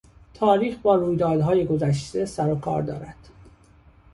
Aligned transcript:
تاریخ 0.33 0.77
با 0.77 0.95
رویدادهای 0.95 1.65
گذشته 1.65 2.25
سر 2.25 2.53
و 2.53 2.59
کار 2.59 2.81
دارد. 2.81 3.29